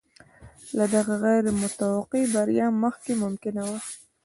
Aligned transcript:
له 0.77 0.85
دغې 0.93 1.15
غیر 1.23 1.43
متوقع 1.61 2.23
بریا 2.33 2.67
مخکې 2.83 3.13
ممکنه 3.23 3.53
نه 3.57 3.63
وه. 3.69 3.79